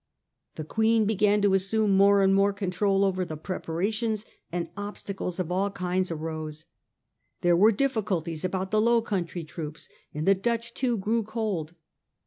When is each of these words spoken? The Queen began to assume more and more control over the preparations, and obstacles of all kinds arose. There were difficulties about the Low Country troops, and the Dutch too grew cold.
The 0.55 0.63
Queen 0.63 1.05
began 1.05 1.43
to 1.43 1.53
assume 1.53 1.95
more 1.95 2.23
and 2.23 2.33
more 2.33 2.53
control 2.53 3.05
over 3.05 3.23
the 3.23 3.37
preparations, 3.37 4.25
and 4.51 4.69
obstacles 4.75 5.39
of 5.39 5.51
all 5.51 5.69
kinds 5.69 6.09
arose. 6.09 6.65
There 7.41 7.55
were 7.55 7.71
difficulties 7.71 8.43
about 8.43 8.71
the 8.71 8.81
Low 8.81 9.03
Country 9.03 9.43
troops, 9.43 9.89
and 10.11 10.27
the 10.27 10.33
Dutch 10.33 10.73
too 10.73 10.97
grew 10.97 11.21
cold. 11.21 11.75